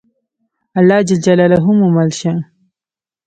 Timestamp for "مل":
1.95-2.09